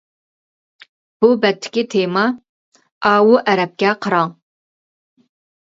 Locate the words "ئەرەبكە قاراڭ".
3.43-4.37